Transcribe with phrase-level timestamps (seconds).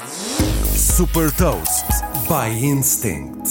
[0.00, 1.84] Super Toast
[2.26, 3.50] by Instinct.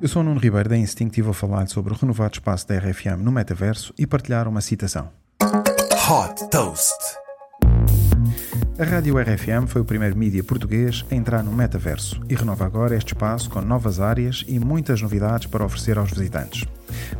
[0.00, 2.78] Eu sou o Nuno Ribeiro da Instinct e vou falar sobre o renovado espaço da
[2.78, 5.10] RFM no metaverso e partilhar uma citação.
[6.08, 7.25] Hot Toast.
[8.78, 12.94] A Rádio RFM foi o primeiro mídia português a entrar no metaverso e renova agora
[12.94, 16.66] este espaço com novas áreas e muitas novidades para oferecer aos visitantes.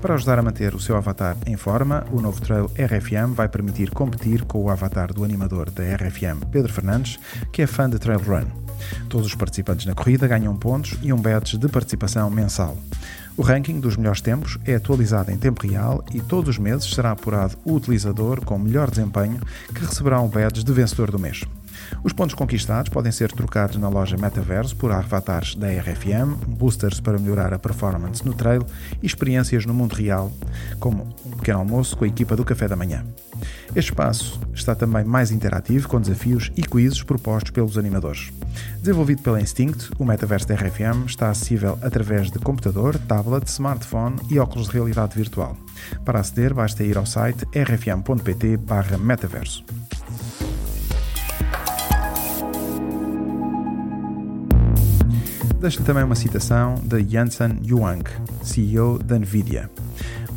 [0.03, 3.91] Para ajudar a manter o seu avatar em forma, o novo trail RFM vai permitir
[3.91, 7.19] competir com o avatar do animador da RFM, Pedro Fernandes,
[7.51, 8.66] que é fã de trail run.
[9.09, 12.77] Todos os participantes na corrida ganham pontos e um badge de participação mensal.
[13.37, 17.11] O ranking dos melhores tempos é atualizado em tempo real e todos os meses será
[17.11, 19.41] apurado o utilizador com melhor desempenho
[19.75, 21.45] que receberá um badge de vencedor do mês.
[22.03, 27.19] Os pontos conquistados podem ser trocados na loja Metaverso por avatares da RFM, boosters para
[27.19, 28.65] melhorar a performance no trail
[29.03, 30.33] e experiências no mundo real,
[30.79, 33.05] como um pequeno almoço com a equipa do café da manhã.
[33.75, 38.33] Este espaço está também mais interativo com desafios e quizzes propostos pelos animadores.
[38.79, 44.39] Desenvolvido pela Instinct, o metaverso da RFM está acessível através de computador, tablet, smartphone e
[44.39, 45.57] óculos de realidade virtual.
[46.05, 49.65] Para aceder, basta ir ao site rfm.pt/metaverso.
[55.67, 58.05] Deixo-lhe também uma citação de Jensen Huang,
[58.41, 59.69] CEO da NVIDIA.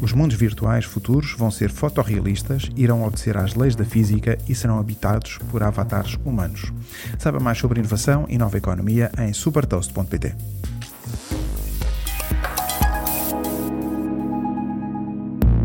[0.01, 4.79] Os mundos virtuais futuros vão ser fotorrealistas, irão obedecer às leis da física e serão
[4.79, 6.73] habitados por avatares humanos.
[7.19, 10.33] Saiba mais sobre inovação e nova economia em supertoast.pt.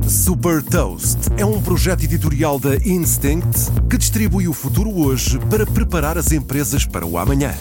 [0.07, 6.19] Super Toast é um projeto editorial da Instinct que distribui o futuro hoje para preparar
[6.19, 7.55] as empresas para o amanhã.